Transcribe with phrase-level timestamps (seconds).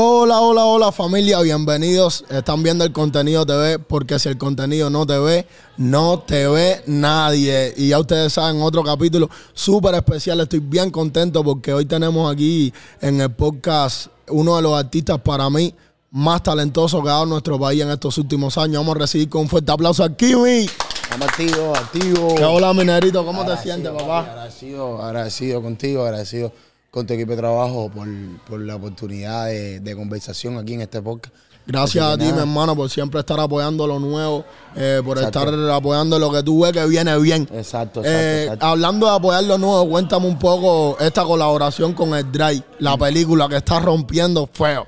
[0.00, 2.24] Hola, hola, hola familia, bienvenidos.
[2.30, 5.46] Están viendo el contenido TV porque si el contenido no te ve,
[5.76, 7.74] no te ve nadie.
[7.76, 10.40] Y ya ustedes saben, otro capítulo súper especial.
[10.40, 15.50] Estoy bien contento porque hoy tenemos aquí en el podcast uno de los artistas para
[15.50, 15.74] mí
[16.10, 18.80] más talentosos que ha dado nuestro país en estos últimos años.
[18.80, 20.68] Vamos a recibir con un fuerte aplauso a Kiwi.
[21.02, 22.34] Estamos activos, activos.
[22.42, 24.20] Hola, minerito, ¿cómo te sientes, papá?
[24.20, 26.52] Agradecido, agradecido contigo, agradecido
[26.90, 28.06] con tu equipo de trabajo por,
[28.48, 31.34] por la oportunidad de, de conversación aquí en este podcast.
[31.66, 32.36] Gracias Así a ti, nada.
[32.36, 34.42] mi hermano, por siempre estar apoyando lo nuevo,
[34.74, 35.50] eh, por Exacto.
[35.50, 37.42] estar apoyando lo que tú ves que viene bien.
[37.52, 38.66] Exacto, exacto, Eh, exacto.
[38.66, 43.00] Hablando de apoyar lo nuevo, cuéntame un poco esta colaboración con el Drive, la Mm.
[43.00, 44.86] película que está rompiendo feo.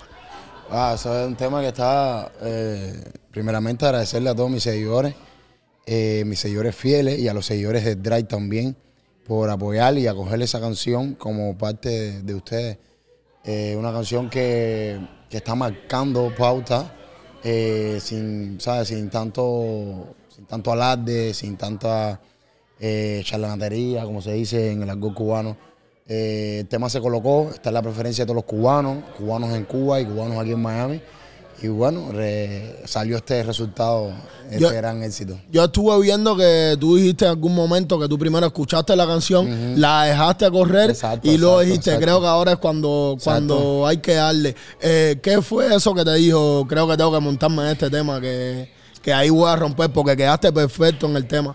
[0.72, 3.02] Ah, eso es un tema que está, eh,
[3.32, 5.16] primeramente agradecerle a todos mis seguidores,
[5.84, 8.76] eh, mis seguidores fieles y a los seguidores de Drive también
[9.26, 12.78] por apoyar y acoger esa canción como parte de, de ustedes.
[13.42, 16.94] Eh, una canción que, que está marcando pauta
[17.42, 18.88] eh, sin, ¿sabes?
[18.88, 22.20] sin tanto sin tanto alarde, sin tanta
[23.24, 25.69] charlatanería, como se dice en el argot cubano.
[26.12, 29.64] Eh, el tema se colocó, está en la preferencia de todos los cubanos, cubanos en
[29.64, 31.00] Cuba y cubanos aquí en Miami.
[31.62, 34.10] Y bueno, re- salió este resultado,
[34.46, 35.38] este Yo- gran éxito.
[35.52, 39.78] Yo estuve viendo que tú dijiste en algún momento que tú primero escuchaste la canción,
[39.80, 42.04] la dejaste correr Exacto, y luego exacto, dijiste, exacto.
[42.06, 44.56] creo que ahora es cuando, cuando hay que darle.
[44.80, 46.66] Eh, ¿Qué fue eso que te dijo?
[46.66, 48.70] Creo que tengo que montarme en este tema, que,
[49.02, 51.54] que ahí voy a romper porque quedaste perfecto en el tema.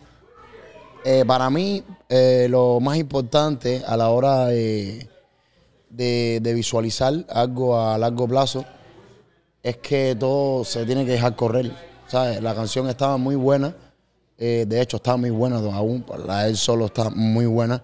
[1.03, 5.07] Eh, para mí, eh, lo más importante a la hora de,
[5.89, 8.65] de- visualizar algo a largo plazo
[9.63, 11.71] es que todo se tiene que dejar correr.
[12.07, 12.41] ¿sabes?
[12.41, 13.75] La canción estaba muy buena,
[14.37, 17.83] eh, de hecho está muy buena aún, la él solo está muy buena.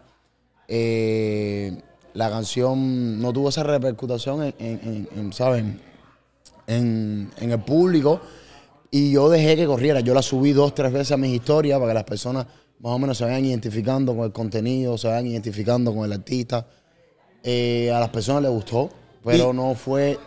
[0.67, 1.81] Eh,
[2.13, 5.81] la canción no tuvo esa repercutación en, en- en- en, ¿saben?
[6.67, 8.21] en, en el público
[8.91, 10.01] y yo dejé que corriera.
[10.01, 12.45] Yo la subí dos, tres veces a mis historias para que las personas
[12.81, 16.65] más o menos se vayan identificando con el contenido, se vayan identificando con el artista.
[17.43, 18.89] Eh, a las personas les gustó,
[19.23, 20.17] pero Y- no fue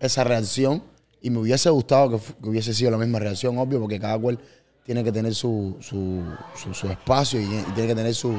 [0.00, 0.82] esa reacción
[1.22, 4.38] y me hubiese gustado que hubiese sido la misma reacción, obvio, porque cada cual
[4.84, 6.22] tiene que tener su, su,
[6.54, 8.32] su- su espacio y, y tiene que tener su,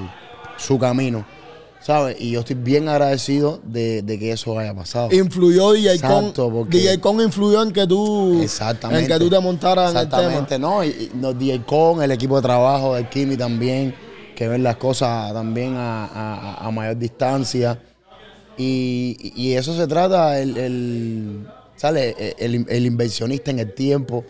[0.57, 1.25] su camino,
[1.81, 2.17] ¿sabes?
[2.19, 5.09] Y yo estoy bien agradecido de, de que eso haya pasado.
[5.11, 6.53] Influyó DJ Exacto, Con.
[6.53, 8.41] porque- DJ Con influyó en que tú.
[8.41, 9.03] Exactamente.
[9.03, 10.21] En que tú te montaras en el tema.
[10.21, 10.83] Exactamente, ¿no?
[10.83, 13.93] Y, nos DJ Con, el equipo de trabajo del Kimi también,
[14.35, 17.79] que ven las cosas también a, a- a mayor distancia.
[18.57, 21.47] Y, y eso se trata, el, el-
[21.77, 22.35] ¿sale?
[22.37, 24.25] El, el inversionista en el tiempo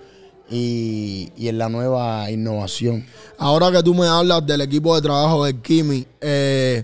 [0.51, 3.05] y, y en la nueva innovación.
[3.39, 6.83] Ahora que tú me hablas del equipo de trabajo del Kimi, eh,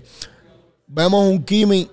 [0.86, 1.88] vemos un Kimi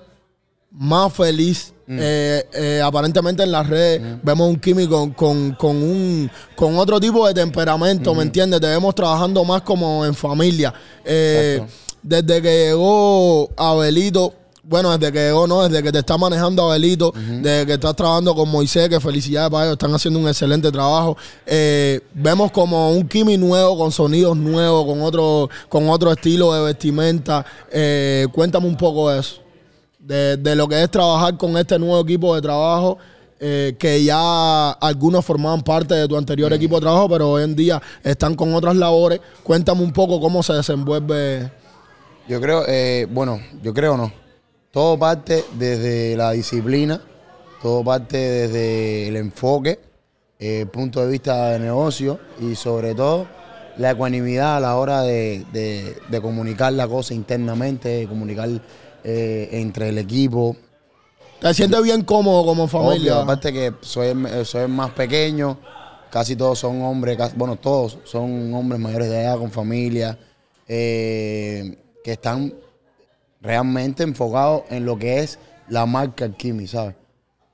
[0.72, 1.70] más feliz.
[1.86, 6.98] eh, eh, aparentemente en las redes vemos un Kimi con, con- con un con otro
[7.00, 8.62] tipo de temperamento, ¿me entiendes?
[8.62, 10.74] Te vemos trabajando más como en familia.
[11.04, 11.62] Eh,
[12.02, 17.14] desde que llegó Abelito, bueno, desde que llegó, no, desde que te está manejando Abelito,
[17.16, 21.18] desde que estás trabajando con Moisés, que felicidades para ellos, están haciendo un excelente trabajo.
[21.46, 26.64] Eh, vemos como un Kimi nuevo, con sonidos nuevos, con otro, con otro estilo de
[26.64, 27.46] vestimenta.
[27.72, 29.42] Eh, cuéntame un poco de eso,
[30.00, 32.98] de, de lo que es trabajar con este nuevo equipo de trabajo.
[33.46, 37.54] eh, que ya algunos formaban parte de tu anterior equipo de trabajo, pero hoy en
[37.58, 39.20] día están con otras labores.
[39.44, 41.52] Cuéntame un poco cómo se desenvuelve
[42.30, 44.23] Yo creo, eh, bueno, yo creo no.
[44.74, 47.00] Todo parte desde la disciplina,
[47.62, 49.80] todo parte desde el enfoque,
[50.40, 53.28] eh, punto de vista de negocio y sobre todo
[53.78, 58.50] la ecuanimidad a la hora de, de- de comunicar la cosa internamente, de comunicar
[59.04, 60.56] eh, entre el equipo.
[61.40, 62.96] ¿Te sientes bien cómodo como familia?
[63.18, 65.60] Obvio, aparte que soy, el- soy el más pequeño,
[66.10, 70.18] casi todos son hombres, casi- bueno, todos son hombres mayores de edad, con familia,
[70.68, 72.52] eh, que están
[73.44, 75.38] realmente enfocados en lo que es
[75.70, 76.96] la marca Kimi, ¿sabes?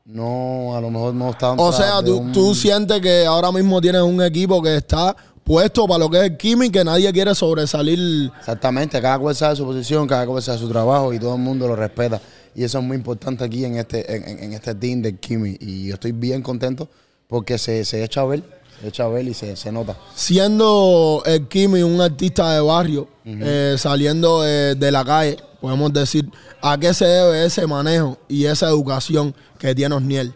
[0.05, 1.59] No, a lo mejor no están...
[1.59, 5.87] o sea, tú, un- tú sientes que ahora mismo tienes un equipo que está puesto
[5.87, 8.31] para lo que es el Kimi y que nadie quiere sobresalir.
[8.39, 11.67] Exactamente, cada cual sabe su posición, cada cual sabe su trabajo y todo el mundo
[11.67, 12.21] lo respeta.
[12.55, 15.57] Y eso es muy importante aquí en este, en, este team de Kimi.
[15.59, 16.87] Y yo estoy bien contento
[17.27, 18.43] porque se, se echa a ver,
[18.83, 19.97] echa a ver y se, se nota.
[20.15, 26.29] Siendo el Kimi un artista de barrio, eh, saliendo de, de la calle, podemos decir,
[26.61, 30.33] ¿a qué se debe ese manejo y esa educación que tiene Osniel?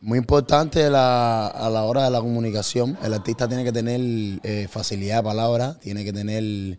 [0.00, 2.96] Muy importante la- a la hora de la comunicación.
[3.02, 4.00] El artista tiene que tener
[4.42, 6.78] eh, facilidad de palabra, tiene que tener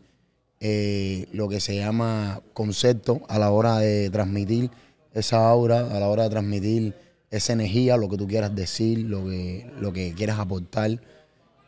[0.59, 4.71] eh, lo que se llama concepto a la hora de transmitir
[5.13, 6.95] esa aura, a la hora de transmitir
[7.31, 10.99] esa energía, lo que tú quieras decir, lo que, lo que quieras aportar.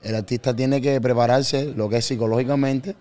[0.01, 2.95] El artista tiene que prepararse, lo que es psicológicamente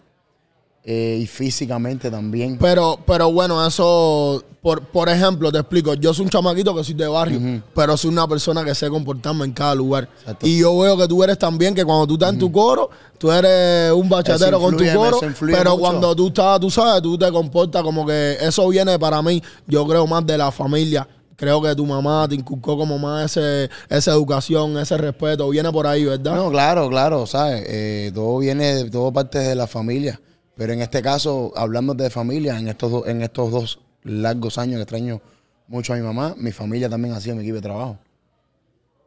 [0.84, 2.58] eh, y físicamente también.
[2.58, 6.94] Pero, pero bueno, eso, por, por ejemplo, te explico, yo soy un chamaquito que soy
[6.94, 10.08] de barrio, pero soy una persona que sé comportarme en cada lugar.
[10.20, 10.46] Exacto.
[10.46, 13.32] Y yo veo que tú eres también, que cuando tú estás en tu coro, tú
[13.32, 15.78] eres un bachatero con tu coro, pero mucho.
[15.78, 19.84] cuando tú estás, tú sabes, tú te comportas como que eso viene para mí, yo
[19.84, 21.08] creo más de la familia.
[21.42, 25.88] Creo que tu mamá te inculcó como más ese, esa educación, ese respeto, viene por
[25.88, 26.36] ahí, ¿verdad?
[26.36, 27.64] No, claro, claro, ¿sabes?
[27.66, 30.20] Eh, todo viene, de- todo parte de la familia.
[30.56, 34.76] Pero en este caso, hablando de familia, en estos, do- en estos dos largos años
[34.76, 35.20] que extraño
[35.66, 37.98] mucho a mi mamá, mi familia también hacía mi equipo de trabajo.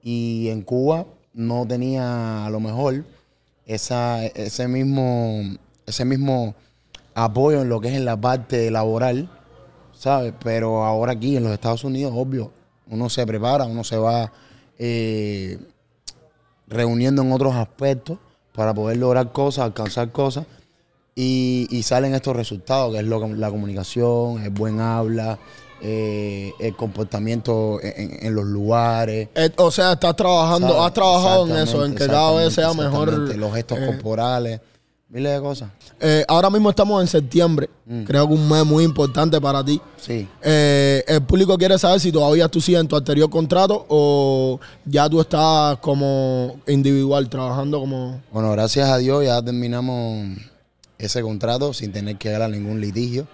[0.03, 3.05] Y en Cuba no tenía a lo mejor
[3.65, 5.41] esa, ese, mismo,
[5.85, 6.53] ese mismo
[7.13, 9.29] apoyo en lo que es en la parte laboral,
[9.97, 10.33] ¿sabes?
[10.43, 12.51] Pero ahora aquí en los Estados Unidos, obvio,
[12.89, 14.31] uno se prepara, uno se va
[14.77, 15.57] eh,
[16.67, 18.17] reuniendo en otros aspectos
[18.53, 20.45] para poder lograr cosas, alcanzar cosas.
[21.17, 25.39] Y, y salen estos resultados, que es lo, la comunicación, el buen habla,
[25.81, 29.29] eh, el comportamiento en, los lugares.
[29.35, 30.81] Eh, o sea, estás trabajando, ¿sabes?
[30.83, 33.13] has trabajado en eso, en que cada vez sea mejor.
[33.35, 34.61] Los gestos eh, corporales,
[35.09, 35.69] miles de cosas.
[35.99, 37.69] Eh, ahora mismo estamos en septiembre.
[37.85, 38.03] Mm.
[38.03, 39.79] Creo que un mes muy importante para ti.
[39.97, 40.27] Sí.
[40.41, 45.09] Eh, el público quiere saber si todavía tú sigues en tu anterior contrato o ya
[45.09, 48.21] tú estás como individual, trabajando como...
[48.31, 50.37] Bueno, gracias a Dios ya terminamos
[50.97, 53.27] ese contrato sin tener que dar ningún litigio.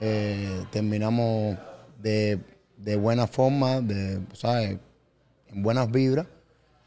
[0.00, 1.56] Eh, terminamos
[2.02, 2.38] de,
[2.76, 4.78] de buena forma, de, ¿sabes?
[5.48, 6.26] en buenas vibras.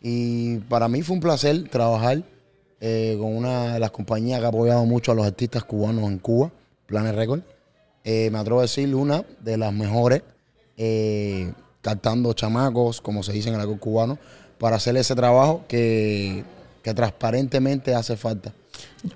[0.01, 2.23] Y para mí fue un placer trabajar
[2.81, 6.19] eh, con una de las compañías que ha apoyado mucho a los artistas cubanos en
[6.19, 6.51] Cuba,
[6.85, 7.41] Planet Record.
[8.03, 10.23] Eh, me atrevo a decir una de las mejores,
[10.77, 14.17] eh, captando chamacos, como se dice en el argot cubano,
[14.57, 16.43] para hacer ese trabajo que,
[16.83, 18.53] que transparentemente hace falta.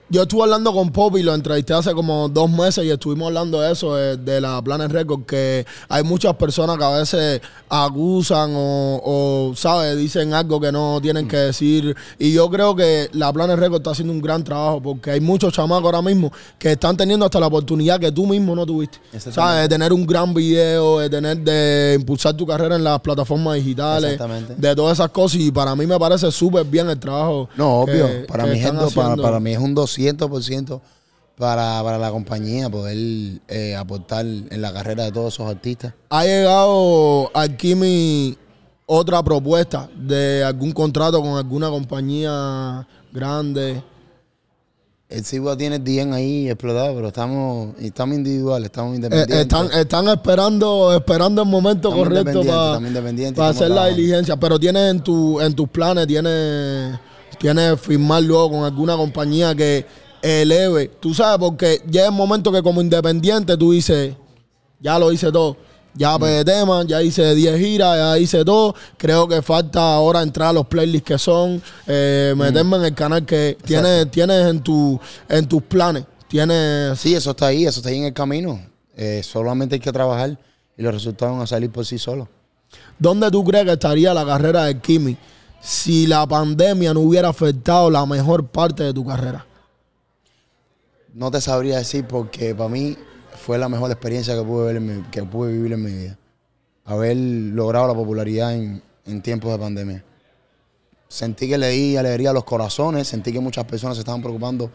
[0.10, 3.72] Yo estuve hablando con Poppy, lo entrevisté hace como dos meses y estuvimos hablando de
[3.74, 9.02] eso, de, de la Planet Record, que hay muchas personas que a veces acusan o,
[9.04, 9.98] o, ¿sabes?
[9.98, 11.96] Dicen algo que no tienen que decir.
[12.20, 15.52] Y yo creo que la Planet Record está haciendo un gran trabajo porque hay muchos
[15.54, 19.00] chamacos ahora mismo que están teniendo hasta la oportunidad que tú mismo no tuviste.
[19.34, 19.64] ¿Sabes?
[19.64, 24.12] De tener un gran video, de tener, de impulsar tu carrera en las plataformas digitales,
[24.58, 25.40] de todas esas cosas.
[25.42, 27.50] Y para mí me parece súper bien el trabajo.
[27.58, 28.08] No, obvio.
[28.08, 30.82] que- para, que mi gente, para, para mí es un 200%
[31.38, 32.98] para, para la compañía poder
[33.48, 35.94] eh, aportar en la carrera de todos esos artistas.
[36.10, 38.38] ha llegado aquí mi
[38.86, 43.82] otra propuesta de algún contrato con alguna compañía grande.
[45.10, 49.40] El Cibua tiene el DM ahí explotado, pero estamos, estamos individuales, estamos Eh, independientes.
[49.40, 52.80] están, están esperando, esperando el momento Estamos correcto para,
[53.36, 54.36] para hacer la diligencia.
[54.38, 56.98] Pero tienes en, tu, en tus planes, tienes,
[57.38, 59.86] tienes firmar luego con alguna compañía que
[60.22, 60.88] eleve.
[61.00, 64.16] Tú sabes, porque llega el momento que como independiente tú dices,
[64.80, 65.58] ya lo hice todo.
[65.96, 68.74] Ya pegué temas, ya hice 10 giras, ya hice todo.
[68.98, 73.24] Creo que falta ahora entrar a los playlists que son, eh, meterme en el canal
[73.26, 76.06] que tienes, tienes en, tu, en tus planes.
[76.28, 78.60] Tienes Sí, eso está ahí, eso está ahí en el camino.
[78.96, 80.38] Eh, solamente hay que trabajar
[80.76, 82.28] y los resultados van a salir por sí solos.
[82.98, 85.16] ¿Dónde tú crees que estaría la carrera de Kimi
[85.64, 89.46] si la pandemia no hubiera afectado la mejor parte de tu carrera?
[91.14, 92.98] No te sabría decir porque para mí
[93.46, 96.18] fue la mejor experiencia que pude, ver que pude vivir en mi vida.
[96.84, 100.04] Haber logrado la popularidad en, en tiempos de pandemia.
[101.08, 104.70] Sentí que le di alegría a los corazones, sentí que muchas personas se estaban preocupando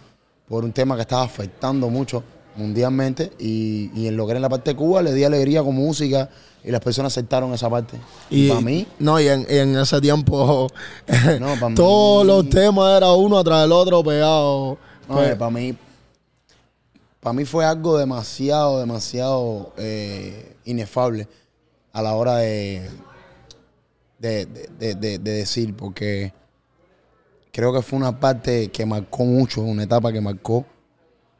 [0.48, 2.22] por un tema que estaba afectando mucho
[2.58, 5.62] mundialmente y, y en lo que era en la parte de Cuba le di alegría
[5.62, 6.28] con música
[6.64, 7.96] y las personas aceptaron esa parte.
[8.30, 10.66] Y, para mí, No, y en, y en ese tiempo
[11.40, 14.76] No, todos mí- los temas eran uno tras el otro pegados.
[15.06, 15.74] Pues, para mí,
[17.20, 21.26] para mí fue algo demasiado, demasiado eh, inefable
[21.92, 22.88] a la hora de,
[24.18, 26.32] de, de- de- de- de decir, porque
[27.52, 30.64] creo que fue una parte que marcó mucho, una etapa que marcó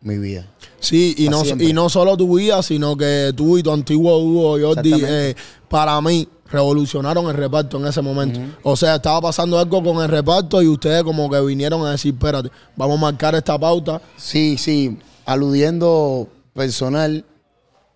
[0.00, 0.46] mi vida.
[0.80, 1.66] Sí, y no, siempre.
[1.66, 5.34] y no solo tu vida, sino que tú y tu antiguo dúo, Jordi, eh,
[5.68, 8.40] para mí, revolucionaron el reparto en ese momento.
[8.62, 12.14] O sea, estaba pasando algo con el reparto y ustedes como que vinieron a decir,
[12.14, 14.00] espérate, vamos a marcar esta pauta.
[14.16, 17.24] Sí, sí, aludiendo personal,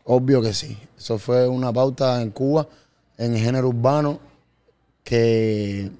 [0.04, 0.76] obvio que sí.
[0.99, 2.68] Eso fue una pauta en Cuba,
[3.16, 4.21] en el género urbano,
[5.02, 5.90] que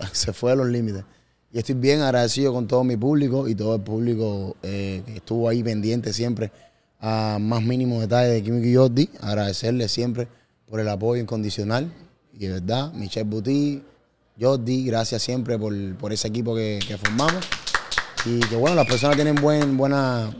[0.12, 1.04] se fue a los límites.
[1.52, 5.48] Y estoy bien agradecido con todo mi público y todo el público eh, que estuvo
[5.48, 6.52] ahí pendiente siempre
[7.00, 9.10] a más mínimos detalles de Químico y Jordi.
[9.20, 10.28] Agradecerle siempre
[10.68, 11.92] por el apoyo incondicional.
[12.32, 13.82] Y de verdad, Michelle Buti,
[14.40, 17.44] Jordi, gracias siempre por, por ese equipo que, que formamos.
[18.24, 20.30] Y que bueno, las personas tienen buen, buena,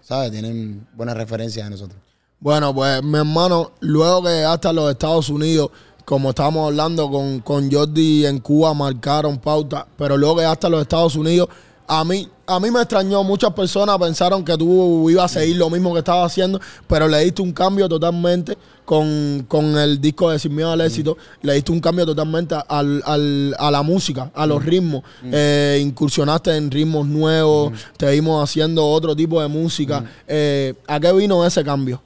[0.00, 0.30] ¿sabes?
[0.30, 2.00] Tienen buenas referencias de nosotros.
[2.40, 5.70] Bueno, pues mi hermano, luego que hasta los Estados Unidos,
[6.08, 11.14] como estábamos hablando con, con Jordi en Cuba, marcaron pauta, pero luego hasta los Estados
[11.16, 11.50] Unidos,
[11.86, 15.68] a mí, a mí me extrañó, muchas personas pensaron que tú ibas a seguir lo
[15.68, 20.38] mismo que estabas haciendo, pero le diste un cambio totalmente con, con el disco de
[20.38, 24.46] Sin Miedo al Éxito, le diste un cambio totalmente al, al- a la música, a
[24.46, 25.02] los ritmos.
[25.24, 30.04] Eh, incursionaste en ritmos nuevos, te vimos haciendo otro tipo de música.
[30.26, 32.00] Eh, ¿A qué vino ese cambio?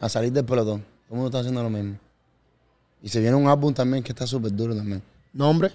[0.00, 0.80] A salir del pelotón.
[0.80, 1.96] Todo el mundo está haciendo lo mismo.
[3.02, 5.02] Y se viene un álbum también que está súper duro también.
[5.32, 5.70] ¿Nombre?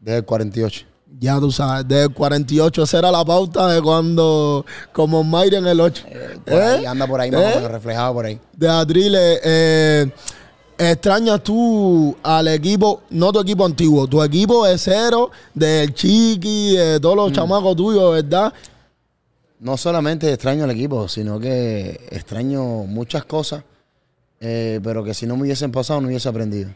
[0.00, 0.86] Desde el 48.
[1.18, 5.80] Ya tú sabes, del 48, esa era la pauta de cuando, como Mayre en el
[5.80, 6.04] 8.
[6.44, 6.86] Por ahí, ¿Eh?
[6.86, 7.66] anda por ahí, más ¿Eh?
[7.68, 8.38] reflejado por ahí.
[8.52, 10.12] De Adrile, eh,
[10.76, 17.00] extrañas tú al equipo, no tu equipo antiguo, tu equipo de cero, del Chiqui, de
[17.00, 17.18] todos Mm.
[17.20, 18.52] los chamacos tuyos, ¿verdad?
[19.60, 23.64] No solamente extraño al equipo, sino que extraño muchas cosas,
[24.40, 26.70] eh, pero que si no me hubiesen pasado no hubiese aprendido.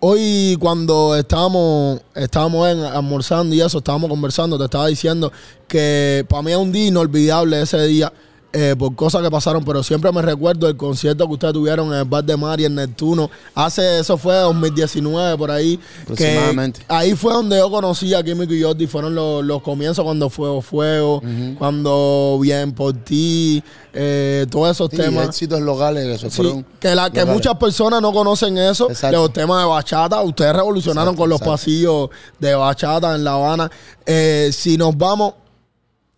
[0.00, 5.32] Hoy cuando estábamos, estábamos en, almorzando y eso, estábamos conversando, te estaba diciendo
[5.66, 8.12] que para mí es un día inolvidable ese día
[8.52, 11.98] eh, por cosas que pasaron, pero siempre me recuerdo el concierto que ustedes tuvieron en
[11.98, 13.30] el bar de Mari en Neptuno.
[13.54, 15.76] Hace, eso fue 2019 por ahí.
[15.76, 16.80] Que Aproximadamente.
[16.88, 20.62] ahí fue donde yo conocí a Químico y Jordi, fueron los, los comienzos cuando Fuego
[20.62, 21.22] Fuego,
[21.58, 23.62] cuando Bien por ti,
[23.92, 25.26] eh, todos esos Sí, temas.
[25.28, 27.34] éxitos locales que se Sí, que, la, que locales.
[27.34, 29.18] muchas personas no conocen eso, Exacto.
[29.18, 30.22] los temas de bachata.
[30.22, 31.52] Ustedes revolucionaron Exacto, con los exacto.
[31.52, 33.70] pasillos de bachata en La Habana.
[34.06, 35.34] Eh, si nos vamos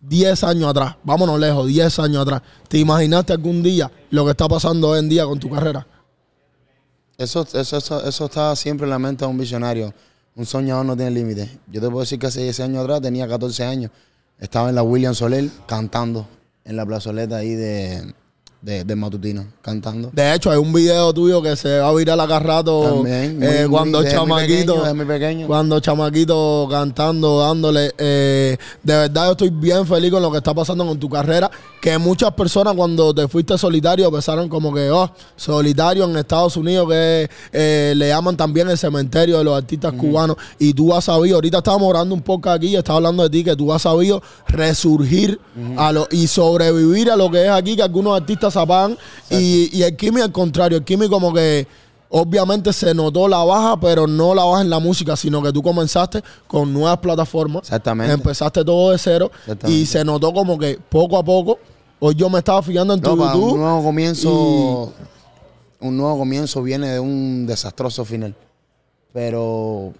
[0.01, 4.47] 10 años atrás, vámonos lejos, 10 años atrás, ¿te imaginaste algún día lo que está
[4.47, 5.85] pasando hoy en día con tu carrera?
[7.17, 9.93] Eso, eso, eso, eso está siempre en la mente de un visionario.
[10.35, 11.49] Un soñador no tiene límites.
[11.67, 13.91] Yo te puedo decir que hace 10 años atrás, tenía 14 años,
[14.39, 16.27] estaba en la William Soler cantando
[16.65, 18.13] en la plazoleta ahí de,
[18.61, 20.11] de, de Matutino, cantando.
[20.13, 23.47] De hecho, hay un video tuyo que se va a virar acá rato También, muy-
[23.47, 25.47] eh, muy- cuando muy chamaquito, pequeño, desde muy pequeño.
[25.47, 27.91] cuando chamaquito cantando, dándole.
[27.97, 31.49] eh, de verdad, yo estoy bien feliz con lo que está pasando con tu carrera.
[31.81, 36.87] Que muchas personas cuando te fuiste solitario pensaron como que, oh, solitario en Estados Unidos,
[36.87, 40.37] que eh, le llaman también el cementerio de los artistas cubanos.
[40.59, 43.55] Y tú has sabido, ahorita estábamos orando un poco aquí, estaba hablando de ti, que
[43.55, 45.39] tú has sabido resurgir
[45.77, 48.97] a lo, y sobrevivir a lo que es aquí, que algunos artistas apagan.
[49.29, 51.67] Y, y el Kimi al contrario, el Kimi como que
[52.09, 55.61] obviamente se notó la baja, pero no la baja en la música, sino que tú
[55.63, 57.63] comenzaste con nuevas plataformas.
[57.63, 58.13] Exactamente.
[58.13, 59.31] Empezaste todo de cero
[59.67, 61.57] y se notó como que poco a poco.
[61.99, 63.53] Hoy yo me estaba fijando en tu No, YouTube.
[63.53, 64.93] un nuevo comienzo,
[65.79, 68.35] un nuevo comienzo viene de un desastroso final.
[69.13, 69.93] Pero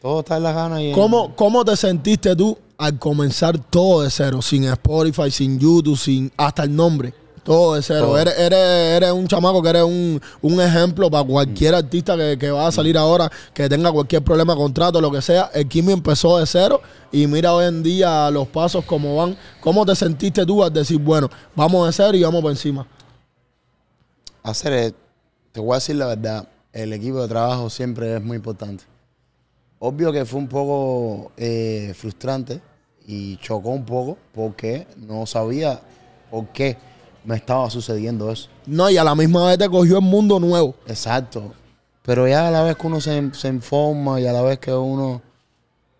[0.00, 4.02] todo está en las ganas y en- ¿Cómo, ¿Cómo te sentiste tú al comenzar todo
[4.02, 4.40] de cero?
[4.42, 7.12] Sin Spotify, sin YouTube, sin hasta el nombre.
[7.44, 8.06] Todo de cero.
[8.06, 8.18] Todo.
[8.18, 12.50] Eres, eres, eres un chamaco que eres un, un ejemplo para cualquier artista que, que
[12.50, 15.50] va a salir ahora, que tenga cualquier problema, contrato, lo que sea.
[15.52, 16.80] El Kimi empezó de cero
[17.10, 19.36] y mira hoy en día los pasos como van.
[19.60, 22.86] ¿Cómo te sentiste tú al decir, bueno, vamos de cero y vamos por encima?
[24.42, 24.94] hacer,
[25.52, 28.84] te voy a decir la verdad, el equipo de trabajo siempre es muy importante.
[29.78, 32.60] Obvio que fue un poco eh, frustrante
[33.06, 35.80] y chocó un poco porque no sabía
[36.30, 36.76] por qué
[37.24, 38.48] me estaba sucediendo eso.
[38.66, 40.74] No, y a la misma vez te cogió el mundo nuevo.
[40.86, 41.52] Exacto.
[42.02, 44.72] Pero ya a la vez que uno se, se informa y a la vez que
[44.72, 45.22] uno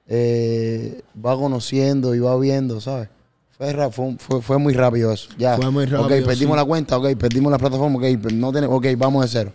[0.08, 3.08] eh, va conociendo y va viendo, ¿sabes?
[3.56, 5.28] Fue, fue, fue, muy rápido eso.
[5.38, 5.56] Ya.
[5.56, 6.60] Fue muy rápido, Ok, perdimos sí.
[6.60, 9.52] la cuenta, ok, perdimos la plataforma, ok, no tenemos, ok, vamos de cero.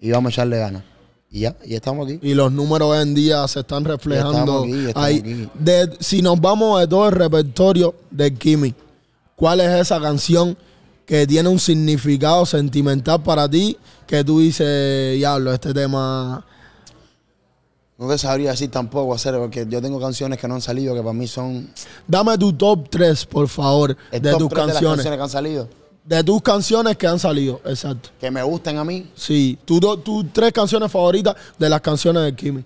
[0.00, 0.82] Y vamos a echarle ganas.
[1.30, 2.18] Y ya, y estamos aquí.
[2.22, 5.18] Y los números hoy en día se están reflejando estamos aquí, ya estamos ahí.
[5.18, 5.48] aquí.
[5.58, 8.74] De- si nos vamos de todo el repertorio de Kimi,
[9.36, 10.56] ¿cuál es esa canción
[11.10, 13.76] que tiene un significado sentimental para ti?
[14.06, 16.46] Que tú dices, diablo, este tema.
[17.98, 21.00] No te sabría decir tampoco hacer, porque yo tengo canciones que no han salido que
[21.00, 21.68] para mí son
[22.06, 24.96] Dame tu top 3, por favor, el de top tus de las canciones.
[24.98, 25.68] canciones que han salido.
[26.04, 28.10] De tus canciones que han salido, exacto.
[28.20, 29.10] Que me gusten a mí.
[29.16, 32.64] Sí, tus tus tres canciones favoritas de las canciones de Kimi.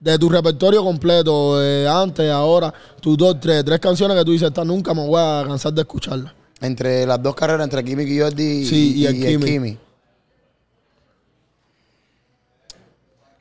[0.00, 4.48] De tu repertorio completo, de antes, ahora, tus dos, tres, tres canciones que tú dices,
[4.48, 6.34] esta nunca me voy a cansar de escucharla.
[6.60, 9.78] Entre las dos carreras, entre Kimi y Jordi Sí, y el Kimi.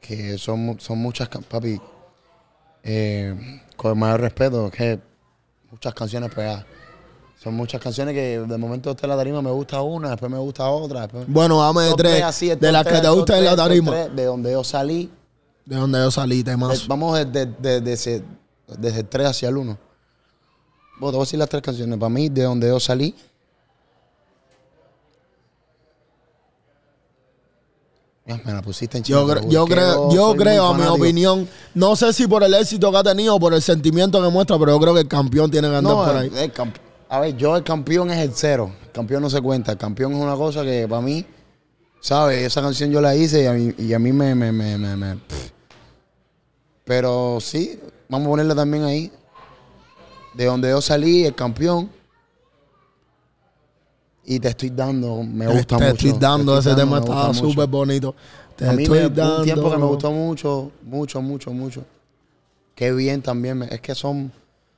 [0.02, 1.80] que son, son muchas, papi,
[2.84, 3.36] eh,
[3.76, 5.00] con el mayor respeto, que
[5.70, 6.66] muchas canciones pegadas.
[7.44, 10.68] Son muchas canciones que de momento usted la tarima me gusta una, después me gusta
[10.70, 11.02] otra.
[11.02, 11.26] Después...
[11.28, 12.24] Bueno, dame de tres.
[12.24, 13.92] así, de las que te gusta en la tarima.
[13.92, 15.12] tres, De donde yo salí,
[15.66, 16.86] De donde yo salí, Eh, temazo.
[16.88, 18.24] Vamos desde, desde, desde,
[18.80, 19.78] desde el 3 hacia el 1.
[21.00, 21.98] Bueno, te voy a decir las tres canciones.
[22.00, 23.14] Para mí, de donde yo salí.
[28.44, 32.12] Me la pusiste en Yo, cre- yo creo, yo creo, a mi opinión, no sé
[32.12, 34.80] si por el éxito que ha tenido o por el sentimiento que muestra, pero yo
[34.82, 36.30] creo que el campeón tiene que andar No, por ahí.
[36.36, 36.52] el
[37.10, 38.70] a ver, yo el campeón es el cero.
[38.84, 39.72] El campeón no se cuenta.
[39.72, 41.26] El campeón es una cosa que para mí,
[42.02, 42.44] ¿sabes?
[42.44, 45.20] Esa canción yo la hice y a mí, y a mí me, me, me, me-.
[46.84, 49.10] Pero sí, vamos a ponerla también ahí.
[50.38, 51.90] De donde yo salí, el campeón.
[54.24, 56.08] Y te estoy dando, me gusta te mucho.
[56.08, 57.50] estoy dando, Te ese estoy tema dando, mucho.
[57.50, 58.16] súper bonito.
[58.56, 59.38] Te A mí estoy me, dando.
[59.38, 61.84] un tiempo que me gustó mucho, mucho, mucho, mucho.
[62.76, 63.58] Qué bien también.
[63.58, 64.32] me- es que son,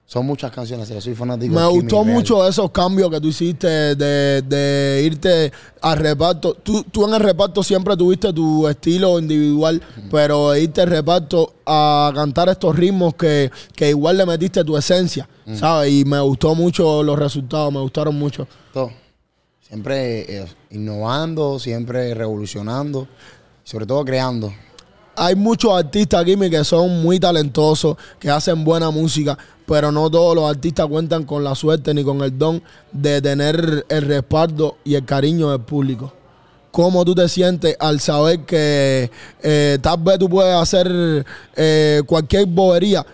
[0.09, 0.89] son muchas canciones.
[0.89, 1.53] Yo soy fanático.
[1.53, 6.55] Me gustó mucho esos cambios que tú hiciste de, de irte al reparto.
[6.55, 12.11] Tú, tú en el reparto siempre tuviste tu estilo individual, pero irte al reparto a
[12.15, 15.93] cantar estos ritmos que, que igual le metiste tu esencia, ¿sabes?
[15.93, 18.47] Y me gustó mucho los resultados, me gustaron mucho.
[18.73, 18.89] Todo.
[19.61, 23.07] Siempre eh, innovando, siempre revolucionando,
[23.63, 24.51] sobre todo creando.
[25.21, 30.33] Hay muchos artistas aquí que son muy talentosos, que hacen buena música, pero no todos
[30.33, 34.95] los artistas cuentan con la suerte ni con el don de tener el respaldo y
[34.95, 36.13] el cariño del público.
[36.71, 39.11] ¿Cómo tú te sientes al saber que
[39.43, 43.05] eh, tal vez tú puedes hacer eh, cualquier bobería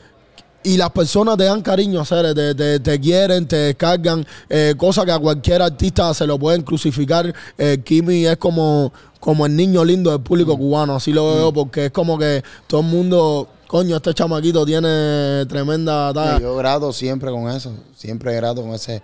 [0.65, 5.05] y las personas te dan cariño, hacer, te, te, te quieren, te descargan, eh, cosas
[5.05, 7.33] que a cualquier artista se lo pueden crucificar.
[7.57, 8.91] Eh, Kimi es como,
[9.25, 12.81] como el niño lindo del público cubano, así lo veo, porque es como que todo
[12.81, 16.39] el mundo, coño, este chamaquito tiene tremenda talla.
[16.39, 19.01] Yo grato siempre con eso, siempre grato con ese,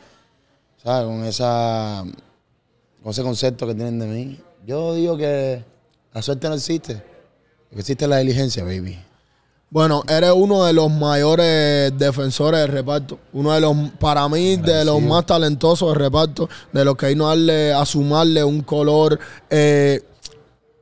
[0.84, 1.08] ¿sabes?
[1.08, 2.04] Con esa,
[3.02, 4.40] con ese concepto que tienen de mí.
[4.64, 5.64] Yo digo que
[6.14, 7.04] la suerte no existe,
[7.72, 9.00] existe la diligencia, baby.
[9.72, 13.18] Bueno, eres uno de los mayores defensores del reparto.
[13.34, 16.50] Uno de los, para mí, de los más talentosos del reparto.
[16.74, 19.18] De los que hay no darle, a sumarle un color.
[19.50, 20.04] Eh,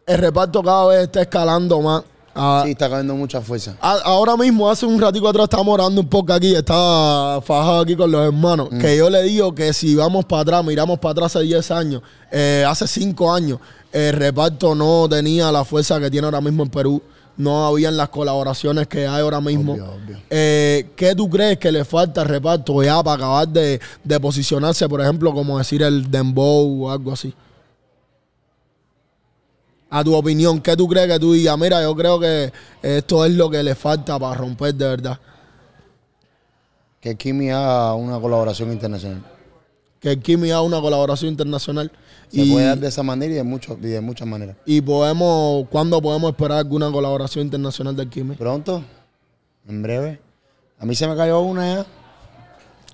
[0.10, 2.04] el reparto cada vez está escalando más.
[2.36, 3.76] Ah, Sí, está cayendo mucha fuerza.
[3.82, 6.56] a- ahora mismo, hace un ratico atrás, estábamos orando un poco aquí.
[6.56, 8.70] Estaba fajado aquí con los hermanos.
[8.80, 12.02] Que yo le digo que si vamos para atrás, miramos para atrás hace 10 años,
[12.32, 13.60] eh, hace 5 años,
[13.92, 17.02] el reparto no tenía la fuerza que tiene ahora mismo en Perú.
[17.36, 19.74] No habían las colaboraciones que hay ahora mismo.
[19.74, 20.18] Obvio, obvio.
[20.30, 24.88] Eh, ¿Qué tú crees que le falta al reparto ya para acabar de, de posicionarse,
[24.90, 27.34] por ejemplo, como decir el Dembow o algo así?
[29.90, 31.58] A tu opinión, ¿qué tú crees que tú digas?
[31.58, 35.20] Mira, yo creo que esto es lo que le falta para romper de verdad.
[37.02, 39.24] Que Kimi haga una colaboración internacional.
[40.00, 41.92] Que Kimi haga una colaboración internacional.
[42.30, 44.56] Se y, puede dar de esa manera y de, mucho, y de muchas maneras.
[44.66, 48.36] y podemos, ¿cuándo podemos esperar alguna colaboración internacional del Kimi?
[48.36, 48.84] Pronto,
[49.68, 50.20] en breve.
[50.78, 51.86] A mí se me cayó una ya.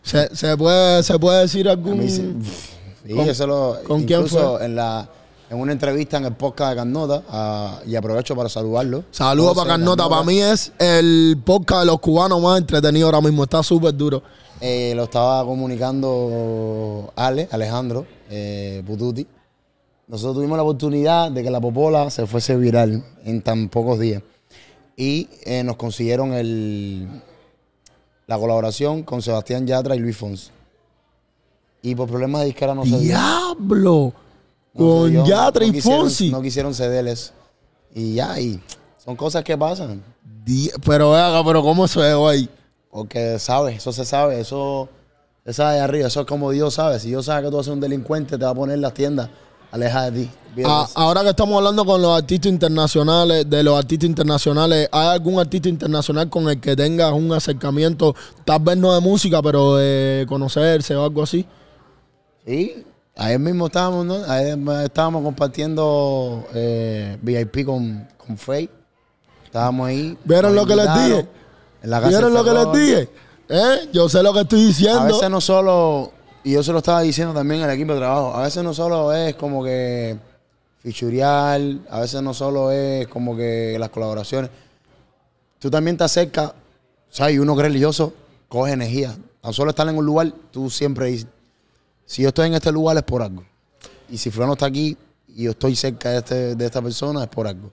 [0.02, 1.98] ¿Se, se puede, ¿Se puede decir A algún...?
[2.00, 2.22] mí se-
[3.06, 4.64] sí, ¿Con- eso lo, con quién fue?
[4.66, 5.10] En, la,
[5.50, 9.04] en una entrevista en el podcast de Carnota, ah, y aprovecho para saludarlo.
[9.12, 10.10] Saludos para Carnota.
[10.10, 13.44] Para mí es el podcast de los cubanos más entretenido ahora mismo.
[13.44, 14.24] Está súper duro.
[14.62, 19.28] Eh, lo estaba comunicando Ale, Alejandro eh, Pututi.
[20.08, 24.22] Nosotros tuvimos la oportunidad de que la popola se fuese viral en tan pocos días.
[24.96, 27.08] Y eh, nos consiguieron el,
[28.28, 30.52] la colaboración con Sebastián Yatra y Luis Fons.
[31.82, 33.00] Y por problemas de disquera no se dio.
[33.00, 34.14] ¡Diablo!
[34.76, 35.26] No Con dio.
[35.26, 36.30] Yatra No y quisieron- Fonsi.
[36.32, 37.34] No quisieron cederles.
[37.94, 38.60] Y ya, y
[39.04, 40.04] son cosas que pasan.
[40.44, 42.50] Di- Pero venga, pero ¿cómo se ve ahí?
[42.92, 44.90] Porque sabes, eso se sabe, eso
[45.46, 47.00] se sabe de arriba, eso es como Dios sabe.
[47.00, 49.30] Si Dios sabe que tú eres un delincuente, te va a poner en las tiendas,
[49.72, 50.32] aleja de ti.
[50.66, 50.92] A- eso.
[51.00, 55.68] ahora que estamos hablando con los artistas internacionales, de los artistas internacionales, ¿hay algún artista
[55.70, 60.96] internacional con el que tengas un acercamiento, tal vez no de música, pero de conocerse
[60.96, 61.46] o algo así?
[62.46, 62.84] Sí,
[63.16, 64.16] ayer mismo estábamos, ¿no?
[64.28, 68.70] Ayer estábamos compartiendo eh, VIP con, con Frey.
[69.46, 70.18] Estábamos ahí.
[70.26, 71.28] ¿Vieron lo que les dije?
[71.82, 73.10] En la casa ¿Vieron lo que les dije?
[73.50, 73.90] ¿Eh?
[73.94, 75.06] Yo sé lo que estoy A diciendo.
[75.06, 76.12] veces no solo,
[76.44, 79.14] y yo se lo estaba diciendo también al equipo de trabajo, a veces no solo
[79.14, 80.18] es como que
[80.80, 84.50] fichurear, a veces no solo es como que las colaboraciones.
[85.60, 86.54] Tú también te acercas,
[87.10, 87.36] ¿sabes?
[87.36, 88.14] Y uno que es religioso
[88.50, 89.16] coge energía.
[89.42, 91.28] Tan solo estar en un lugar, tú siempre dices,
[92.06, 93.44] si yo estoy en este lugar es por algo.
[94.10, 97.30] Y si fulano está aquí y yo estoy cerca de, este, de esta persona es
[97.30, 97.72] por algo.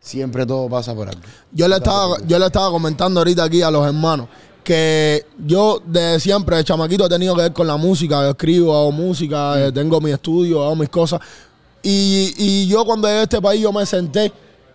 [0.00, 1.18] siempre todo pasa por aquí.
[1.52, 4.28] Yo le estaba, yo le estaba comentando ahorita aquí a los hermanos
[4.62, 8.22] que yo de siempre, de chamaquito, he tenido que ver con la música.
[8.22, 11.20] Yo escribo, hago música, eh, tengo mi estudio, hago mis cosas.
[11.82, 14.32] Y, y yo cuando llegué a este país, yo me senté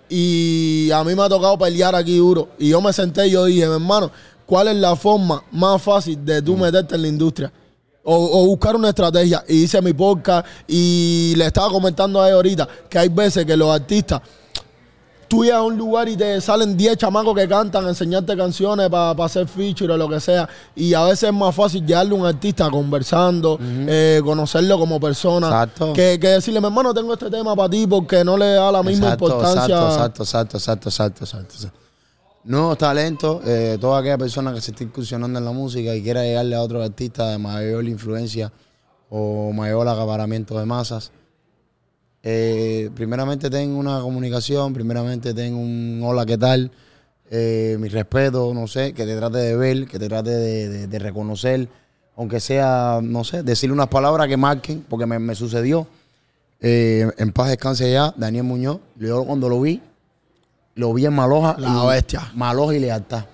[0.10, 2.50] y a mí me ha tocado pelear aquí duro.
[2.58, 4.12] Y yo me senté y yo dije, mi hermano,
[4.46, 7.52] ¿cuál es la forma más fácil de tú meterte en la industria?
[8.08, 9.44] O, o buscar una estrategia.
[9.48, 13.58] Y hice mi podcast y le estaba comentando a él ahorita que hay veces que
[13.58, 14.22] los artistas
[15.28, 19.12] tú llegas a un lugar y te salen 10 chamacos que cantan, enseñarte canciones para
[19.24, 20.48] hacer feature o lo que sea.
[20.76, 25.48] Y a veces es más fácil llegarle a un artista conversando, eh, conocerlo como persona,
[25.48, 25.94] Exacto.
[25.94, 28.84] que, que decirle, mi hermano, tengo este tema para ti porque no le da la
[28.84, 29.76] misma Exacto, importancia.
[29.76, 31.85] Exacto, exacto, exacto, exacto, exacto, exacto.
[32.46, 36.22] Nuevos talentos, eh, toda aquella persona que se esté incursionando en la música y quiera
[36.22, 38.54] llegarle a otros artistas de mayor influencia
[39.10, 41.12] o mayor acaparamiento de masas.
[42.22, 46.72] Eh, primeramente tengo una comunicación, primeramente tengo un hola, ¿qué tal?
[47.32, 50.30] Eh, mi respeto, no sé, que te trate de ver, que te trate
[50.88, 51.68] de reconocer,
[52.16, 55.88] aunque sea, no sé, decirle unas palabras que marquen, porque me, me sucedió.
[56.62, 58.80] Eh, en paz descanse ya, Daniel Muñoz.
[58.98, 59.82] Yo cuando lo vi,
[60.76, 61.56] lo vi en Maloja.
[61.58, 62.32] La y- bestia.
[62.36, 63.26] Maloja y lealtad.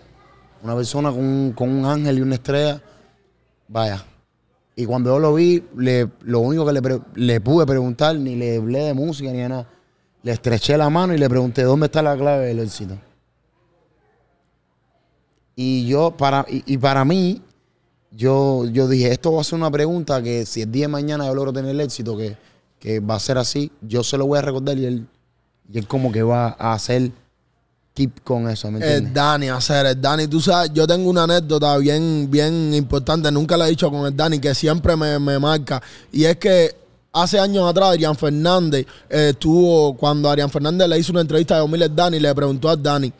[0.63, 2.81] Una persona con un, con un ángel y una estrella.
[3.67, 4.05] Vaya.
[4.75, 6.81] Y cuando yo lo vi, le, lo único que le,
[7.15, 9.67] le pude preguntar, ni le hablé de música ni de nada.
[10.23, 12.95] Le estreché la mano y le pregunté, ¿dónde está la clave del éxito?
[15.55, 17.41] Y yo, para, y, y para mí,
[18.11, 21.25] yo, yo dije, esto va a ser una pregunta que si el día de mañana
[21.25, 22.37] yo logro tener el éxito, que,
[22.79, 25.07] que va a ser así, yo se lo voy a recordar y él,
[25.71, 27.11] y él como que va a hacer
[27.93, 29.13] keep con eso, ¿me Es entiendes?
[29.13, 30.27] Dani, hacer el Dani.
[30.27, 34.15] Tú sabes, yo tengo una anécdota bien, bien importante, nunca la he dicho con el
[34.15, 35.81] Dani, que siempre me, me marca.
[36.11, 36.75] Y es que
[37.13, 41.61] hace años atrás, Adrián Fernández eh, estuvo, cuando Adrián Fernández le hizo una entrevista de
[41.61, 43.11] 2000 al Dani, le preguntó a Dani,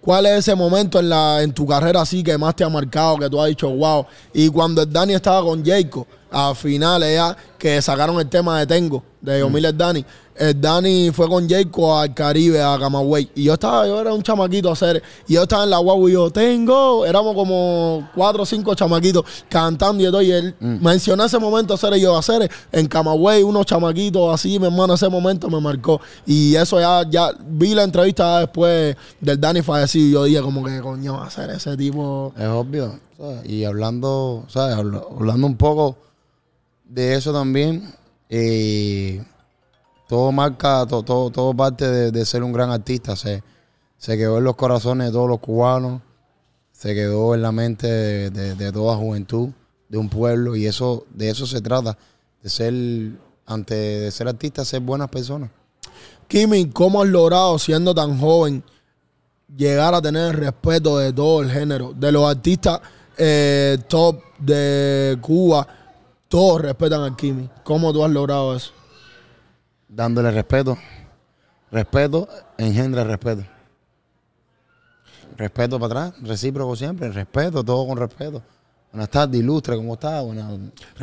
[0.00, 3.18] ¿cuál es ese momento en, la, en tu carrera así que más te ha marcado,
[3.18, 4.06] que tú has dicho, wow?
[4.32, 8.66] Y cuando el Dani estaba con Jacob, a finales ya, que sacaron el tema de
[8.66, 10.04] Tengo, de Yomil el Dani,
[10.36, 13.30] el Dani fue con Jacob al Caribe, a Camagüey.
[13.34, 16.08] Y yo estaba, yo era un chamaquito a hacer, y yo estaba en la guagua
[16.10, 20.22] y yo, Tengo, éramos como cuatro o cinco chamaquitos cantando y todo.
[20.22, 24.66] Y él mencionó ese momento hacer y yo hacer en Camagüey, unos chamaquitos así, mi
[24.66, 26.00] hermano, ese momento me marcó.
[26.26, 30.64] Y eso ya, ya vi la entrevista después del Dani fallecido y yo dije como
[30.64, 32.32] que coño hacer ese tipo.
[32.38, 32.98] Es obvio.
[33.18, 33.48] ¿sabes?
[33.48, 34.76] Y hablando, ¿sabes?
[34.76, 35.96] Habla- Hablando un poco
[36.84, 37.94] de eso también,
[38.28, 39.22] eh,
[40.12, 43.16] todo marca, to- todo, todo parte de, ser un gran artista.
[43.16, 43.42] Se,
[44.06, 46.02] quedó en los corazones de todos los cubanos,
[46.70, 49.48] se quedó en la mente de, de- de toda juventud,
[49.88, 51.96] de un pueblo, y eso, de eso se trata,
[52.42, 52.74] de ser,
[53.46, 55.48] antes de ser artista, ser buenas personas.
[56.28, 58.62] Kimi, ¿cómo has logrado siendo tan joven
[59.56, 61.94] llegar a tener el respeto de todo el género?
[61.96, 62.82] De los artistas
[63.16, 65.66] eh, top de Cuba,
[66.28, 67.48] todos respetan al Kimi.
[67.64, 68.72] ¿Cómo tú has logrado eso?
[69.94, 70.78] Dándole respeto.
[71.70, 72.26] Respeto
[72.56, 73.42] engendra respeto.
[75.36, 78.42] Respeto para atrás, recíproco siempre, respeto, todo con respeto.
[78.90, 80.24] Buenas tardes, ilustre, ¿cómo estás?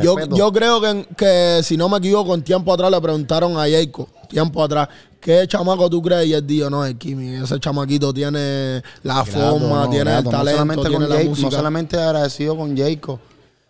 [0.02, 4.08] Yo, creo que, que, si no me equivoco, en tiempo atrás le preguntaron a Jacob,
[4.28, 4.88] tiempo atrás,
[5.20, 6.28] ¿qué chamaco tú crees?
[6.28, 10.30] Y él dijo, no, es Kimi, ese chamaquito tiene la Grato, forma, no, tiene grato.
[10.30, 11.48] el talento, no solamente tiene con la Jake, música.
[11.48, 13.20] no solamente agradecido con Jacob,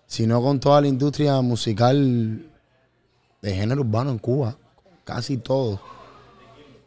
[0.05, 2.45] sino con toda la industria musical
[3.41, 4.58] de género urbano en Cuba.
[5.10, 5.80] Casi todos.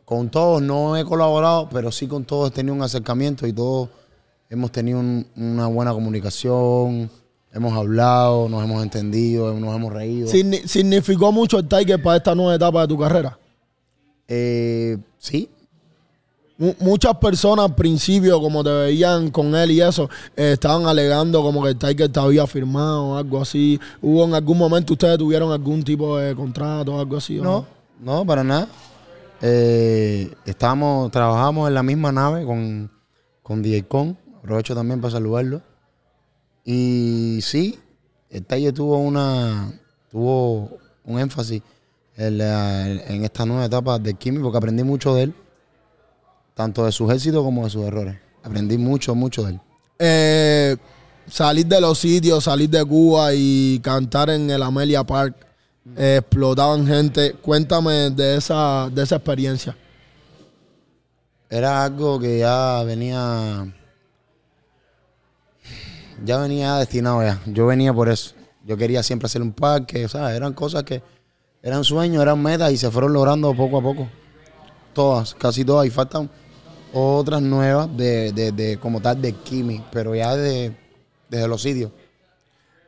[0.04, 3.88] Con todos no he colaborado, pero sí con todos he tenido un acercamiento y todos
[4.48, 7.10] hemos tenido un- una buena comunicación,
[7.52, 10.28] hemos hablado, nos hemos entendido, nos hemos reído.
[10.28, 13.36] Signi- ¿Significó mucho el Tiger para esta nueva etapa de tu carrera?
[14.28, 15.48] Eh, sí,
[16.58, 21.42] Mu- Muchas personas al principio, como te veían con él y eso, eh, estaban alegando
[21.42, 23.80] como que el Tiger te había firmado o algo así.
[24.00, 27.40] ¿Hubo en algún momento ustedes tuvieron algún tipo de contrato o algo así?
[27.40, 27.66] o No, no,
[28.26, 28.68] para nada.
[29.40, 32.90] Eh, estamos, trabajamos en la misma nave con,
[33.42, 33.86] con DJ.
[34.38, 35.62] Aprovecho también para saludarlo.
[36.64, 37.78] Y sí,
[38.30, 39.72] el Taller tuvo una,
[40.10, 41.62] tuvo un énfasis
[42.16, 45.34] en, la- en esta nueva etapa de Kimi porque aprendí mucho de él,
[46.54, 48.16] tanto de sus éxitos como de sus errores.
[48.44, 49.60] Aprendí mucho, mucho de él.
[49.98, 50.76] Eh,
[51.28, 55.34] salir de los sitios, salir de Cuba y cantar en el Amelia Park,
[55.96, 57.32] explotaban gente.
[57.34, 59.76] Cuéntame de esa, de esa experiencia.
[61.50, 63.72] Era algo que ya venía.
[66.24, 67.40] Ya venía destinado ya.
[67.46, 68.34] Yo venía por eso.
[68.64, 70.36] Yo quería siempre hacer un parque, ¿sabes?
[70.36, 71.02] Eran cosas que
[71.62, 74.08] eran sueños, eran metas y se fueron logrando poco a poco.
[74.92, 76.30] todas, casi todas, y faltan
[76.92, 80.76] otras nuevas de, de, de como tal de Kimi, pero ya de,
[81.28, 81.90] desde los sitios.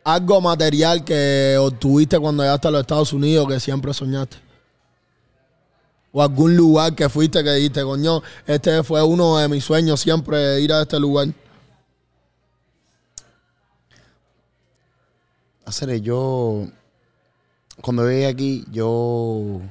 [0.04, 4.36] Algo material que obtuviste cuando llegaste a los Estados Unidos que siempre soñaste.
[6.12, 10.60] O algún lugar que fuiste que dijiste, coño, este fue uno de mis sueños siempre,
[10.60, 11.28] ir a este lugar.
[15.64, 16.66] Hacer yo,
[17.80, 19.62] cuando llegué aquí, yo,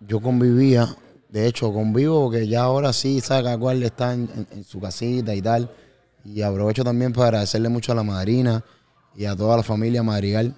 [0.00, 0.96] yo convivía,
[1.28, 5.70] de hecho convivo porque ya ahora sí, sabe cual está en su casita y tal.
[6.24, 8.64] Y aprovecho también para agradecerle mucho a la madrina
[9.16, 10.54] y a toda la familia Madrigal.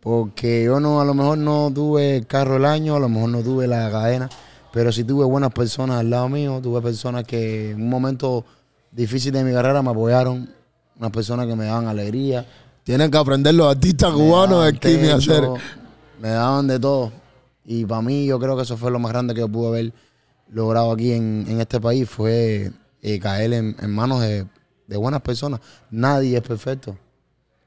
[0.00, 3.28] Porque yo no, a lo mejor no tuve el carro del año, a lo mejor
[3.28, 4.30] no tuve la cadena,
[4.72, 8.46] pero sí tuve buenas personas al lado mío, tuve personas que en un momento
[8.90, 10.48] difícil de mi carrera me apoyaron,
[10.98, 12.46] unas personas que me daban alegría,
[12.82, 15.48] Tienen que aprender los artistas cubanos de Kimi a daban hacer.
[16.18, 17.12] Me daban de todo.
[17.66, 19.92] Y para mí yo creo que eso fue lo más grande que yo pude haber
[20.50, 24.46] logrado aquí en, en este país, fue eh, caer en, en manos de,
[24.90, 25.60] de buenas personas.
[25.90, 26.96] Nadie es perfecto,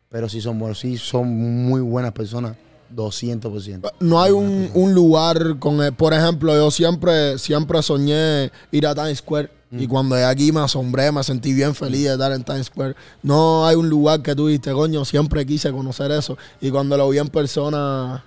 [0.10, 1.28] pero sí son buenos, sí son
[1.66, 2.56] muy buenas personas,
[2.94, 3.90] 200%.
[4.02, 8.94] No hay un, un lugar con el- por ejemplo, yo siempre, siempre soñé ir a
[8.94, 9.50] Times Square.
[9.76, 12.96] Y cuando llegué aquí me asombré, me sentí bien feliz de estar en Times Square.
[13.24, 16.38] No hay un lugar que tú dijiste, coño, siempre quise conocer eso.
[16.62, 18.24] Y cuando lo vi en persona,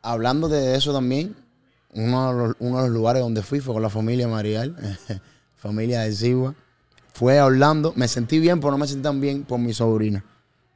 [0.00, 1.34] Hablando de eso también,
[1.94, 4.74] uno de, los, uno de los lugares donde fui fue con la familia Marial,
[5.56, 6.54] familia de Sigua.
[7.14, 10.24] Fue a Orlando, me sentí bien, pero no me sentí tan bien por mi sobrina.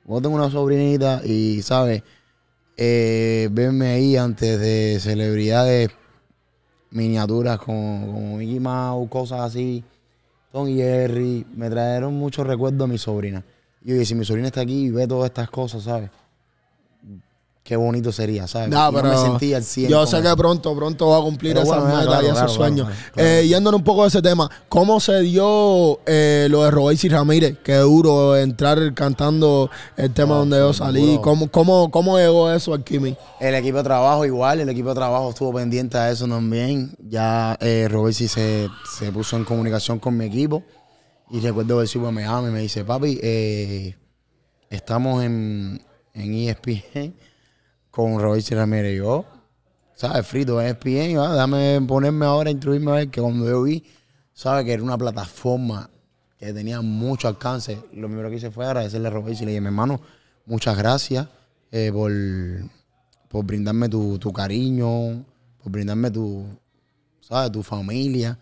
[0.06, 2.04] Yo tengo una sobrinita y, ¿sabes?
[2.76, 5.90] Eh, verme ahí antes de celebridades
[6.92, 9.82] miniaturas como, como Mickey Mouse, cosas así,
[10.52, 13.44] Tom y Jerry, me trajeron muchos recuerdos de mi sobrina.
[13.82, 16.08] Y yo dije, si mi sobrina está aquí y ve todas estas cosas, ¿sabes?
[17.68, 18.70] Qué bonito sería, ¿sabes?
[18.70, 21.20] Nah, Y yo pero me sentí al 100 yo sé que pronto, pronto va a
[21.20, 22.88] cumplir Pero esas bueno, metas claro, y esos claro, sueños.
[23.12, 23.28] claro.
[23.28, 27.10] Eh, yéndonos un poco de ese tema, ¿cómo se dio eh, lo de Robéis y
[27.10, 27.58] Ramírez?
[27.62, 31.20] Qué duro entrar cantando el tema No, donde yo salí.
[31.22, 33.14] ¿Cómo, cómo, ¿Cómo llegó eso al Kimi?
[33.38, 36.96] El equipo de trabajo igual, el equipo de trabajo estuvo pendiente a eso también.
[37.06, 38.66] Ya eh, Robertsi se,
[38.98, 40.62] se puso en comunicación con mi equipo
[41.30, 43.94] y recuerdo que Silva me llama y me dice, papi, eh,
[44.70, 45.82] estamos en,
[46.14, 47.14] en ESPN
[47.98, 48.96] con Robertsi Ramírez.
[48.96, 49.24] Yo,
[49.96, 50.24] ¿sabes?
[50.24, 53.82] Frito ESPN, ah, déjame ponerme ahora, instruirme a ver que cuando yo vi,
[54.32, 54.64] ¿sabes?
[54.64, 55.90] Que era una plataforma
[56.38, 57.76] que tenía mucho alcance.
[57.92, 60.00] Lo primero que hice fue agradecerle a Robertsi y le dije, mi hermano,
[60.46, 61.26] muchas gracias
[61.72, 62.12] eh, por
[63.28, 65.24] por brindarme tu, tu cariño,
[65.60, 66.46] por brindarme tu,
[67.20, 67.50] ¿sabes?
[67.50, 68.38] Tu familia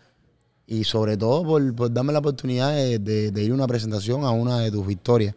[0.67, 4.23] y sobre todo por, por darme la oportunidad de, de- de ir a una presentación
[4.25, 5.35] a una de tus victorias.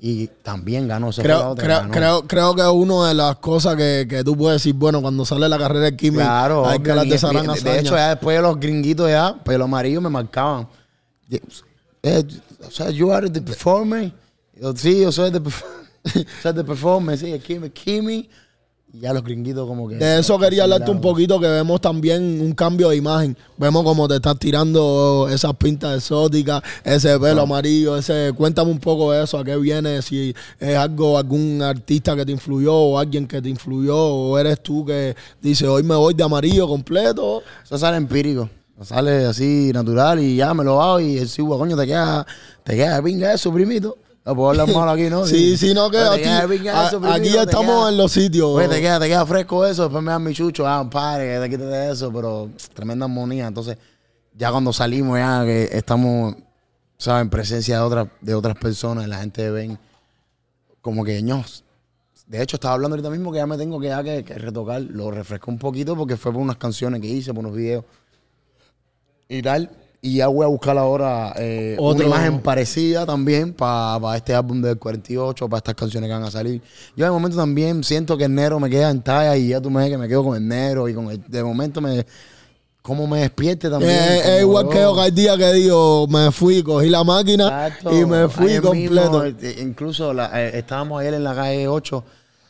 [0.00, 1.08] Y también ganó.
[1.08, 1.92] la Creo, otra, creo, ganó.
[1.92, 5.48] creo, creo que una de las cosas que, que tú puedes decir, bueno, cuando sale
[5.48, 9.08] la carrera del Kimi, Claro, hay que las de de, hecho, ya después los gringuitos
[9.10, 10.68] ya, pelo amarillo, me marcaban.
[11.28, 12.24] Eh,
[12.66, 14.12] o sea, you are the performer.
[14.76, 15.40] Sí, yo soy the,
[16.64, 17.38] performer, sí,
[17.74, 18.28] Kimi.
[18.90, 19.96] Y ya los gringuitos como que...
[19.96, 23.36] De eso quería hablarte un poquito, que vemos también un cambio de imagen.
[23.58, 28.32] Vemos como te estás tirando esas pintas exóticas, ese pelo amarillo, ese...
[28.34, 32.32] Cuéntame un poco de eso, a qué viene, si es algo, algún artista que te
[32.32, 36.24] influyó, o alguien que te influyó, o eres tú que dice, hoy me voy de
[36.24, 37.42] amarillo completo.
[37.62, 38.48] Eso sale empírico.
[38.80, 42.24] Sale así natural y ya me lo hago y el sigo, coño, te queda,
[42.62, 43.98] te queda pinga eso, primito.
[44.28, 45.24] No puedo hablar mal aquí, ¿no?
[45.26, 48.46] Sí, sí, no, que te aquí, a- eso, aquí ya estamos queda- en los sitios.
[48.50, 51.48] Oye, te queda, te queda fresco eso, después me dan mi chucho, ah, padre, te
[51.48, 53.46] quites de eso, pero tremenda armonía.
[53.46, 53.78] Entonces,
[54.36, 56.34] ya cuando salimos, ya que estamos,
[56.98, 57.22] ¿sabes?
[57.22, 59.78] En presencia de otras, de otras personas, la gente ven
[60.82, 61.64] como que, ños.
[62.26, 64.82] De hecho, estaba hablando ahorita mismo que ya me tengo que, ya que, que retocar,
[64.82, 67.84] lo refresco un poquito porque fue por unas canciones que hice, por unos videos
[69.28, 69.70] y tal.
[70.00, 74.78] Y ya voy a buscar ahora eh, una imagen parecida también para este álbum del
[74.78, 76.62] 48, para estas canciones que van a salir.
[76.94, 79.80] Yo de momento también siento que enero me queda en talla y ya tú me
[79.82, 82.06] ves que me quedo con enero y con el- de momento me
[82.80, 83.90] como me despierte también.
[83.92, 87.66] Eh, es igual que yo que hay días que digo, me fui, cogí la máquina
[87.66, 87.92] Exacto.
[87.98, 89.22] y me fui Ayer completo.
[89.24, 92.02] mismo, eh, incluso la- eh, estábamos ayer en la calle 8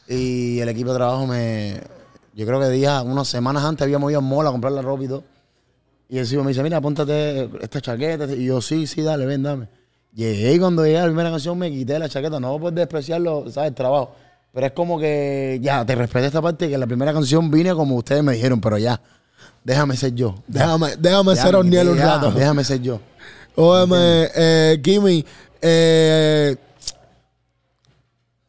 [0.06, 1.80] y el equipo de trabajo me.
[2.34, 5.02] Yo creo que días, unas semanas antes habíamos ido a Mola a comprar la ropa
[5.04, 5.24] y todo.
[6.08, 8.24] Y el me dice, mira, póntate esta chaqueta.
[8.32, 9.68] Y yo, sí, sí, dale, ven, dame.
[10.14, 12.40] Llegué y cuando llegué a la primera canción me quité la chaqueta.
[12.40, 13.68] No por despreciarlo, ¿sabes?
[13.70, 14.14] El trabajo.
[14.54, 17.74] Pero es como que ya, te respeté esta parte que en la primera canción vine
[17.74, 18.98] como ustedes me dijeron, pero ya,
[19.62, 20.34] déjame ser yo.
[20.46, 22.32] Déjame, déjame ser Orniel un rato.
[22.32, 22.98] Déjame ser yo.
[23.54, 25.24] Óyeme, eh, Kimi,
[25.60, 26.56] eh,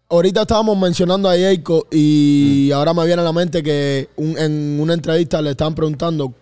[0.10, 4.80] ahorita estábamos mencionando a Jacob y ahora me viene a la mente que un- en
[4.80, 6.34] una entrevista le estaban preguntando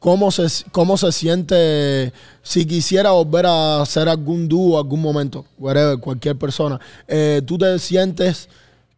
[0.00, 5.98] cómo se, cómo se siente si quisiera volver a hacer algún dúo, algún momento, whatever,
[5.98, 6.80] cualquier persona.
[7.06, 8.48] Eh, tú te sientes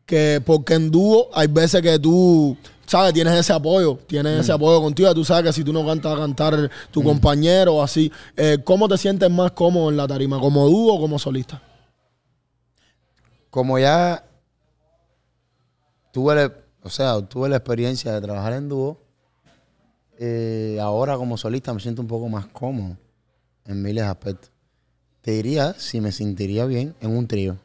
[0.07, 3.13] que, porque en dúo hay veces que tú, ¿sabes?
[3.13, 6.17] Tienes ese apoyo, tienes ese apoyo contigo, tú sabes que si tú no cantas, a
[6.17, 8.11] cantar tu compañero o así.
[8.37, 10.39] Eh, ¿Cómo te sientes más cómodo en la tarima?
[10.39, 11.61] ¿Como dúo o como solista?
[13.51, 14.25] Como ya
[16.13, 19.03] tuve, o sea, tuve la experiencia de trabajar en dúo,
[20.19, 22.97] eh, ahora como solista me siento un poco más cómodo
[23.67, 24.51] en miles de aspectos.
[25.21, 27.59] Te diría si me sentiría bien en un trío.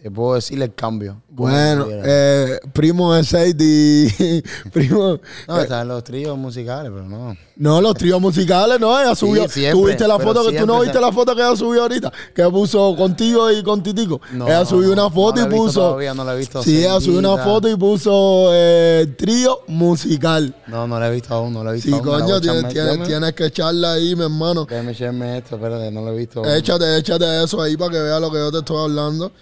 [0.00, 1.20] Te puedo decir el cambio.
[1.28, 5.18] Bueno, eh, primo de Sadie, primo.
[5.48, 7.36] no, están los tríos musicales, pero no.
[7.56, 9.48] No, los tríos musicales, no, ella subió.
[9.48, 12.12] siempre, ¿Tú viste la foto que tú no viste la foto que ella subió ahorita?
[12.32, 14.20] Que puso contigo y con Titico.
[14.32, 15.80] No, ella subió una foto no la y puso.
[15.80, 20.54] todavía, no la he visto Sí, ella subió una foto y puso eh, trío musical.
[20.68, 22.06] No, no la he visto aún, no la he visto Sí, aún.
[22.06, 24.64] la coño, tienes, que echarla ahí, mi hermano.
[24.64, 26.44] Déjame echarme esto, espérate, no lo he visto.
[26.44, 26.52] aún.
[26.52, 29.32] Échate, échate eso ahí para que vea lo que yo te estoy hablando.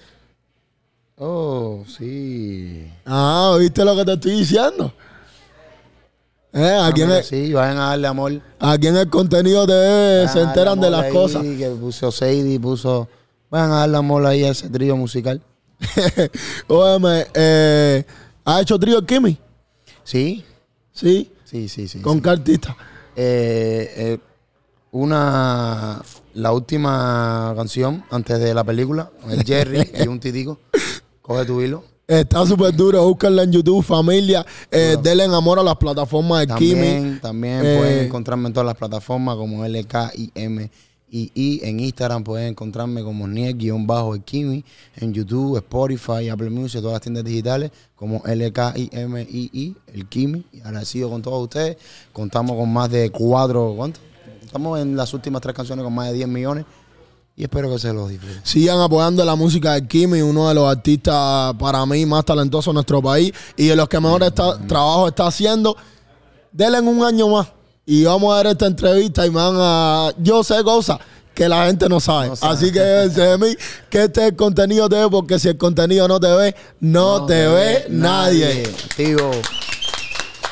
[1.19, 2.91] Oh, sí.
[3.07, 4.93] Ah, ¿viste lo que te estoy diciendo?
[6.53, 8.33] Eh, Ah, aquí, en el, Sí, vayan a darle amor.
[8.59, 11.43] aquí en el contenido de se enteran de las ahí, cosas.
[11.43, 13.09] Que puso Sadie, puso.
[13.51, 15.41] Vayan a darle amor ahí a ese trío musical.
[16.69, 18.05] Óyeme, eh,
[18.45, 19.39] ¿has hecho trío el Kimi?
[20.05, 20.45] Sí,
[20.93, 21.31] Sí.
[21.45, 22.01] sí, sí, sí.
[22.01, 22.23] ¿Con sí.
[22.23, 22.77] qué artista?
[23.15, 24.19] Eh, eh,
[24.93, 26.03] una.
[26.35, 30.59] La última canción antes de la película, el Jerry y un titico.
[31.27, 31.83] Coge tu hilo.
[32.07, 34.47] Está súper duro, búsquenla en YouTube, familia.
[34.71, 37.19] Eh, denle amor a las plataformas de Kimi.
[37.21, 40.69] También, Eh, pueden encontrarme en todas las plataformas como LKIM
[41.11, 41.61] y I.
[41.65, 44.65] En Instagram pueden encontrarme como Niel-el Kimi.
[44.99, 50.45] En YouTube, Spotify, Apple Music, todas las tiendas digitales como LKIMII, el Kimi.
[50.53, 51.77] Y agradecido con todos ustedes.
[52.13, 53.99] Contamos con más de cuatro, ¿cuánto?
[54.45, 56.65] Estamos en las últimas tres canciones con más de 10 millones.
[57.39, 58.41] Y espero que se los disfruten.
[58.45, 62.75] Sigan apoyando la música de Kimi, uno de los artistas para mí más talentosos de
[62.75, 65.77] nuestro país y de los que mejor está- trabajo está haciendo.
[66.51, 67.49] Denle un año más
[67.85, 70.13] y vamos a ver esta entrevista y van a...
[70.19, 70.99] Yo sé cosas
[71.35, 72.29] que la gente no sabe.
[72.29, 72.55] No sabe.
[72.55, 73.55] Así que déjense de mí
[73.91, 77.27] que este es el contenido te ve porque si el contenido no te ve, no,
[77.27, 78.63] te, ve nadie.
[78.63, 79.31] Activo.